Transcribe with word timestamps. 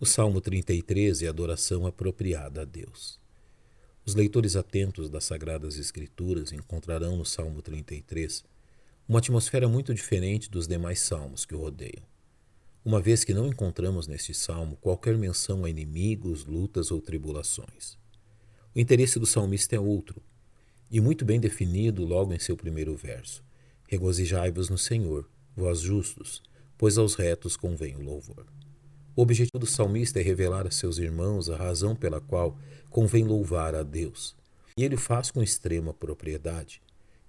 O 0.00 0.06
Salmo 0.06 0.40
33 0.40 1.24
é 1.24 1.26
adoração 1.26 1.84
apropriada 1.84 2.62
a 2.62 2.64
Deus. 2.64 3.18
Os 4.06 4.14
leitores 4.14 4.54
atentos 4.54 5.10
das 5.10 5.24
Sagradas 5.24 5.76
Escrituras 5.76 6.52
encontrarão 6.52 7.16
no 7.16 7.24
Salmo 7.24 7.60
33 7.60 8.44
uma 9.08 9.18
atmosfera 9.18 9.66
muito 9.66 9.92
diferente 9.92 10.48
dos 10.48 10.68
demais 10.68 11.00
salmos 11.00 11.44
que 11.44 11.52
o 11.52 11.58
rodeiam. 11.58 12.04
Uma 12.84 13.00
vez 13.00 13.24
que 13.24 13.34
não 13.34 13.48
encontramos 13.48 14.06
neste 14.06 14.32
salmo 14.32 14.76
qualquer 14.76 15.18
menção 15.18 15.64
a 15.64 15.70
inimigos, 15.70 16.44
lutas 16.44 16.92
ou 16.92 17.00
tribulações. 17.00 17.98
O 18.72 18.78
interesse 18.78 19.18
do 19.18 19.26
salmista 19.26 19.74
é 19.74 19.80
outro, 19.80 20.22
e 20.88 21.00
muito 21.00 21.24
bem 21.24 21.40
definido 21.40 22.04
logo 22.04 22.32
em 22.32 22.38
seu 22.38 22.56
primeiro 22.56 22.94
verso: 22.94 23.42
Regozijai-vos 23.88 24.68
no 24.68 24.78
Senhor, 24.78 25.28
vós 25.56 25.80
justos, 25.80 26.40
pois 26.78 26.96
aos 26.96 27.16
retos 27.16 27.56
convém 27.56 27.96
o 27.96 28.00
louvor. 28.00 28.46
O 29.14 29.22
objetivo 29.22 29.58
do 29.58 29.66
salmista 29.66 30.20
é 30.20 30.22
revelar 30.22 30.66
a 30.66 30.70
seus 30.70 30.98
irmãos 30.98 31.50
a 31.50 31.56
razão 31.56 31.94
pela 31.94 32.20
qual 32.20 32.56
convém 32.90 33.24
louvar 33.24 33.74
a 33.74 33.82
Deus. 33.82 34.36
E 34.76 34.84
ele 34.84 34.96
faz 34.96 35.30
com 35.30 35.42
extrema 35.42 35.92
propriedade, 35.92 36.80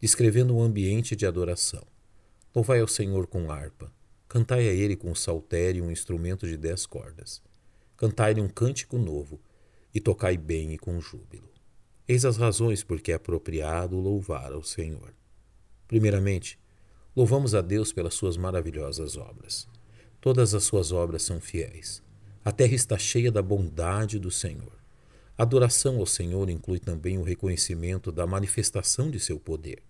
descrevendo 0.00 0.54
um 0.54 0.62
ambiente 0.62 1.16
de 1.16 1.26
adoração. 1.26 1.82
Louvai 2.54 2.80
ao 2.80 2.88
Senhor 2.88 3.26
com 3.26 3.50
harpa, 3.50 3.92
cantai 4.28 4.68
a 4.68 4.72
ele 4.72 4.96
com 4.96 5.14
saltério 5.14 5.84
um 5.84 5.90
instrumento 5.90 6.46
de 6.46 6.56
dez 6.56 6.84
cordas. 6.84 7.42
Cantai-lhe 7.96 8.40
um 8.40 8.48
cântico 8.48 8.98
novo, 8.98 9.40
e 9.94 10.00
tocai 10.00 10.36
bem 10.36 10.72
e 10.72 10.78
com 10.78 11.00
júbilo. 11.00 11.50
Eis 12.06 12.24
as 12.24 12.36
razões 12.36 12.82
por 12.82 13.00
que 13.00 13.12
é 13.12 13.14
apropriado 13.14 13.98
louvar 13.98 14.52
ao 14.52 14.62
Senhor. 14.62 15.14
Primeiramente, 15.86 16.58
louvamos 17.14 17.54
a 17.54 17.60
Deus 17.60 17.92
pelas 17.92 18.14
suas 18.14 18.36
maravilhosas 18.36 19.16
obras. 19.16 19.68
Todas 20.20 20.52
as 20.54 20.64
suas 20.64 20.90
obras 20.90 21.22
são 21.22 21.40
fiéis. 21.40 22.02
A 22.44 22.50
terra 22.50 22.74
está 22.74 22.98
cheia 22.98 23.30
da 23.30 23.40
bondade 23.40 24.18
do 24.18 24.30
Senhor. 24.30 24.72
A 25.36 25.44
adoração 25.44 25.98
ao 25.98 26.06
Senhor 26.06 26.50
inclui 26.50 26.80
também 26.80 27.18
o 27.18 27.22
reconhecimento 27.22 28.10
da 28.10 28.26
manifestação 28.26 29.10
de 29.10 29.20
seu 29.20 29.38
poder. 29.38 29.80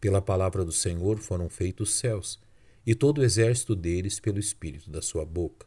Pela 0.00 0.20
palavra 0.20 0.64
do 0.64 0.72
Senhor 0.72 1.18
foram 1.18 1.48
feitos 1.48 1.90
os 1.90 1.94
céus, 1.96 2.40
e 2.84 2.92
todo 2.92 3.18
o 3.18 3.24
exército 3.24 3.76
deles 3.76 4.18
pelo 4.18 4.40
espírito 4.40 4.90
da 4.90 5.00
sua 5.00 5.24
boca. 5.24 5.64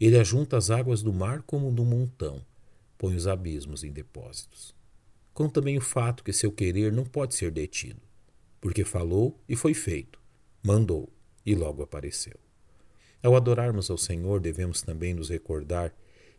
Ele 0.00 0.18
ajunta 0.18 0.56
as 0.56 0.70
águas 0.70 1.02
do 1.02 1.12
mar 1.12 1.42
como 1.42 1.70
num 1.70 1.84
montão, 1.84 2.44
põe 2.96 3.14
os 3.14 3.28
abismos 3.28 3.84
em 3.84 3.92
depósitos. 3.92 4.74
Com 5.32 5.48
também 5.48 5.78
o 5.78 5.80
fato 5.80 6.24
que 6.24 6.32
seu 6.32 6.50
querer 6.50 6.92
não 6.92 7.04
pode 7.04 7.36
ser 7.36 7.52
detido, 7.52 8.02
porque 8.60 8.84
falou 8.84 9.40
e 9.48 9.54
foi 9.54 9.74
feito, 9.74 10.20
mandou 10.60 11.08
e 11.46 11.54
logo 11.54 11.84
apareceu. 11.84 12.47
Ao 13.22 13.34
adorarmos 13.34 13.90
ao 13.90 13.98
Senhor, 13.98 14.40
devemos 14.40 14.82
também 14.82 15.12
nos 15.12 15.28
recordar 15.28 15.92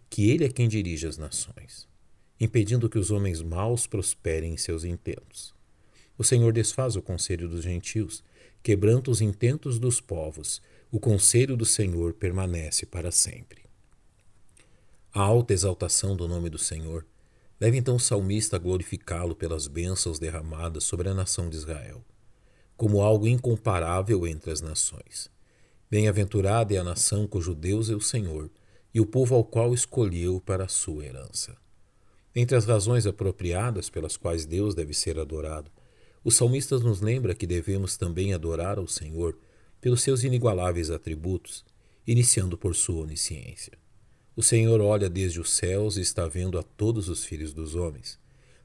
que 0.10 0.30
Ele 0.30 0.46
é 0.46 0.50
quem 0.50 0.68
dirige 0.68 1.06
as 1.08 1.18
nações, 1.18 1.88
impedindo 2.40 2.90
que 2.90 2.98
os 2.98 3.12
homens 3.12 3.42
maus 3.42 3.86
prosperem 3.86 4.54
em 4.54 4.58
seus 4.58 4.84
intentos. 4.84 5.54
O 6.18 6.24
Senhor 6.24 6.52
desfaz 6.52 6.96
o 6.96 7.02
conselho 7.02 7.48
dos 7.48 7.64
gentios, 7.64 8.24
quebranta 8.64 9.12
os 9.12 9.22
intentos 9.22 9.80
dos 9.80 10.02
povos. 10.02 10.62
O 10.92 11.00
conselho 11.00 11.56
do 11.56 11.66
Senhor 11.66 12.14
permanece 12.14 12.86
para 12.86 13.12
sempre. 13.12 13.64
A 15.14 15.22
alta 15.22 15.54
exaltação 15.54 16.16
do 16.16 16.28
nome 16.28 16.50
do 16.50 16.58
Senhor 16.58 17.06
deve 17.60 17.78
então 17.78 17.96
o 17.96 18.00
salmista 18.00 18.58
glorificá-lo 18.58 19.36
pelas 19.36 19.68
bênçãos 19.68 20.18
derramadas 20.18 20.84
sobre 20.84 21.10
a 21.10 21.14
nação 21.14 21.50
de 21.50 21.58
Israel, 21.58 22.04
como 22.78 23.02
algo 23.02 23.28
incomparável 23.28 24.26
entre 24.26 24.52
as 24.52 24.62
nações. 24.62 25.30
Bem-aventurada 25.92 26.76
é 26.76 26.78
a 26.78 26.84
nação 26.84 27.26
cujo 27.26 27.56
Deus 27.56 27.90
é 27.90 27.96
o 27.96 28.00
Senhor, 28.00 28.52
e 28.94 29.02
o 29.02 29.08
povo 29.08 29.34
ao 29.34 29.44
qual 29.44 29.74
escolheu 29.74 30.40
para 30.40 30.66
a 30.66 30.68
sua 30.68 31.04
herança. 31.04 31.58
Entre 32.36 32.56
as 32.56 32.66
razões 32.66 33.08
apropriadas 33.08 33.90
pelas 33.90 34.16
quais 34.16 34.46
Deus 34.46 34.76
deve 34.76 34.94
ser 34.94 35.18
adorado, 35.18 35.72
o 36.24 36.30
salmista 36.30 36.78
nos 36.78 37.02
lembra 37.02 37.34
que 37.34 37.48
devemos 37.48 37.98
também 37.98 38.36
adorar 38.36 38.78
ao 38.78 38.88
Senhor 38.88 39.36
pelos 39.82 40.04
seus 40.04 40.24
inigualáveis 40.24 40.92
atributos, 40.92 41.66
iniciando 42.06 42.56
por 42.56 42.76
sua 42.76 43.02
onisciência. 43.02 43.74
O 44.36 44.44
Senhor 44.44 44.80
olha 44.82 45.10
desde 45.10 45.40
os 45.40 45.50
céus 45.50 45.98
e 45.98 46.02
está 46.02 46.28
vendo 46.28 46.60
a 46.60 46.64
todos 46.64 47.10
os 47.10 47.26
filhos 47.26 47.52
dos 47.52 47.74
homens. 47.74 48.20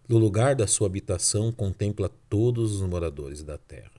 No 0.06 0.18
lugar 0.18 0.54
da 0.54 0.66
sua 0.66 0.88
habitação, 0.88 1.50
contempla 1.50 2.10
todos 2.28 2.74
os 2.74 2.82
moradores 2.86 3.42
da 3.42 3.56
terra. 3.56 3.92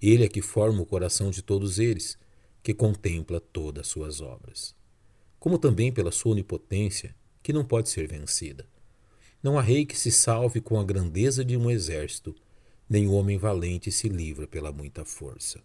Ele 0.00 0.24
é 0.24 0.28
que 0.28 0.40
forma 0.40 0.80
o 0.80 0.86
coração 0.86 1.30
de 1.32 1.42
todos 1.42 1.80
eles 1.80 2.16
que 2.64 2.72
contempla 2.72 3.38
todas 3.38 3.82
as 3.82 3.88
suas 3.88 4.22
obras, 4.22 4.74
como 5.38 5.58
também 5.58 5.92
pela 5.92 6.10
sua 6.10 6.32
onipotência, 6.32 7.14
que 7.42 7.52
não 7.52 7.62
pode 7.62 7.90
ser 7.90 8.08
vencida. 8.08 8.66
Não 9.42 9.58
há 9.58 9.60
rei 9.60 9.84
que 9.84 9.98
se 9.98 10.10
salve 10.10 10.62
com 10.62 10.80
a 10.80 10.84
grandeza 10.84 11.44
de 11.44 11.58
um 11.58 11.70
exército, 11.70 12.34
nem 12.88 13.06
homem 13.06 13.36
valente 13.36 13.92
se 13.92 14.08
livra 14.08 14.46
pela 14.48 14.72
muita 14.72 15.04
força. 15.04 15.62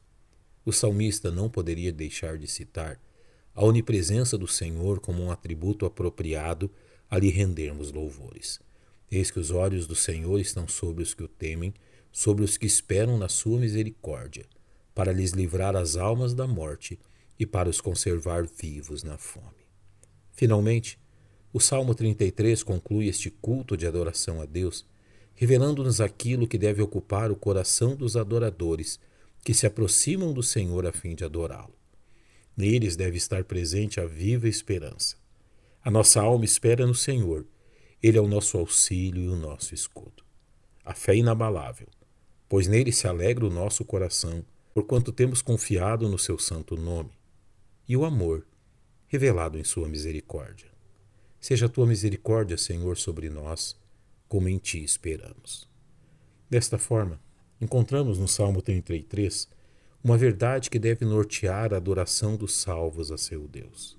O 0.65 0.73
salmista 0.73 1.31
não 1.31 1.49
poderia 1.49 1.93
deixar 1.93 2.37
de 2.37 2.47
citar 2.47 2.99
a 3.55 3.63
onipresença 3.63 4.37
do 4.37 4.47
Senhor 4.47 4.99
como 4.99 5.23
um 5.23 5.31
atributo 5.31 5.85
apropriado 5.85 6.69
a 7.09 7.17
lhe 7.17 7.29
rendermos 7.29 7.93
louvores. 7.93 8.59
Eis 9.09 9.31
que 9.31 9.39
os 9.39 9.51
olhos 9.51 9.87
do 9.87 9.95
Senhor 9.95 10.37
estão 10.37 10.67
sobre 10.67 11.01
os 11.01 11.13
que 11.13 11.23
o 11.23 11.29
temem, 11.29 11.73
sobre 12.11 12.43
os 12.43 12.57
que 12.57 12.65
esperam 12.65 13.17
na 13.17 13.29
sua 13.29 13.57
misericórdia 13.57 14.45
para 14.99 15.13
lhes 15.13 15.31
livrar 15.31 15.77
as 15.77 15.95
almas 15.95 16.33
da 16.33 16.45
morte 16.45 16.99
e 17.39 17.45
para 17.45 17.69
os 17.69 17.79
conservar 17.79 18.45
vivos 18.45 19.01
na 19.01 19.17
fome. 19.17 19.65
Finalmente, 20.33 20.99
o 21.53 21.59
Salmo 21.61 21.95
33 21.95 22.61
conclui 22.63 23.07
este 23.07 23.29
culto 23.29 23.77
de 23.77 23.87
adoração 23.87 24.41
a 24.41 24.45
Deus, 24.45 24.85
revelando-nos 25.35 26.01
aquilo 26.01 26.45
que 26.45 26.57
deve 26.57 26.81
ocupar 26.81 27.31
o 27.31 27.35
coração 27.37 27.95
dos 27.95 28.17
adoradores 28.17 28.99
que 29.41 29.53
se 29.53 29.65
aproximam 29.65 30.33
do 30.33 30.43
Senhor 30.43 30.85
a 30.85 30.91
fim 30.91 31.15
de 31.15 31.23
adorá-lo. 31.23 31.73
Neles 32.57 32.97
deve 32.97 33.15
estar 33.15 33.45
presente 33.45 34.01
a 34.01 34.05
viva 34.05 34.49
esperança. 34.49 35.15
A 35.81 35.89
nossa 35.89 36.19
alma 36.19 36.43
espera 36.43 36.85
no 36.85 36.93
Senhor, 36.93 37.45
Ele 38.03 38.17
é 38.17 38.21
o 38.21 38.27
nosso 38.27 38.57
auxílio 38.57 39.23
e 39.23 39.29
o 39.29 39.37
nosso 39.37 39.73
escudo. 39.73 40.25
A 40.83 40.93
fé 40.93 41.15
inabalável, 41.15 41.87
pois 42.49 42.67
nele 42.67 42.91
se 42.91 43.07
alegra 43.07 43.45
o 43.45 43.49
nosso 43.49 43.85
coração 43.85 44.43
porquanto 44.79 45.11
temos 45.11 45.41
confiado 45.41 46.07
no 46.07 46.17
seu 46.17 46.39
santo 46.39 46.77
nome, 46.77 47.11
e 47.85 47.97
o 47.97 48.05
amor, 48.05 48.47
revelado 49.07 49.59
em 49.59 49.63
sua 49.65 49.89
misericórdia. 49.89 50.71
Seja 51.37 51.65
a 51.65 51.69
tua 51.69 51.85
misericórdia, 51.85 52.57
Senhor, 52.57 52.95
sobre 52.95 53.29
nós, 53.29 53.77
como 54.29 54.47
em 54.47 54.57
ti 54.57 54.81
esperamos. 54.81 55.69
Desta 56.49 56.77
forma, 56.77 57.19
encontramos 57.59 58.17
no 58.17 58.25
Salmo 58.25 58.61
33 58.61 59.49
uma 60.01 60.17
verdade 60.17 60.69
que 60.69 60.79
deve 60.79 61.03
nortear 61.03 61.73
a 61.73 61.77
adoração 61.77 62.37
dos 62.37 62.55
salvos 62.55 63.11
a 63.11 63.17
seu 63.17 63.49
Deus. 63.49 63.97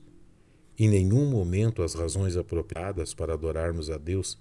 Em 0.79 0.89
nenhum 0.89 1.29
momento 1.29 1.83
as 1.83 1.93
razões 1.93 2.39
apropriadas 2.39 3.13
para 3.13 3.35
adorarmos 3.35 3.91
a 3.91 3.99
Deus 3.99 4.39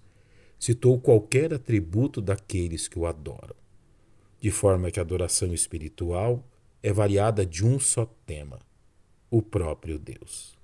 citou 0.58 1.02
qualquer 1.02 1.54
atributo 1.54 2.22
daqueles 2.22 2.88
que 2.88 2.98
o 2.98 3.06
adoram 3.06 3.60
de 4.40 4.52
forma 4.52 4.90
que 4.90 5.00
a 5.00 5.04
adoração 5.04 5.54
espiritual 5.54 6.44
é 6.82 6.94
variada 6.94 7.46
de 7.46 7.66
um 7.66 7.80
só 7.80 8.06
tema, 8.26 8.60
o 9.30 9.42
próprio 9.42 10.00
Deus. 10.00 10.58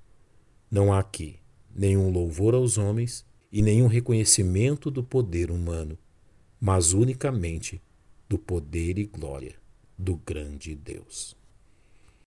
Não 0.71 0.93
há 0.93 0.99
aqui 0.99 1.39
nenhum 1.75 2.09
louvor 2.09 2.53
aos 2.53 2.77
homens 2.77 3.25
e 3.51 3.61
nenhum 3.61 3.87
reconhecimento 3.87 4.89
do 4.89 5.03
poder 5.03 5.51
humano, 5.51 5.97
mas 6.59 6.93
unicamente 6.93 7.81
do 8.27 8.37
poder 8.37 8.97
e 8.97 9.05
glória 9.05 9.55
do 9.97 10.15
grande 10.15 10.73
Deus. 10.75 11.35